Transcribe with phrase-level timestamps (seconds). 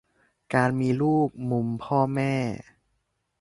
[0.53, 2.33] -การมีลูก มุมพ่อแม่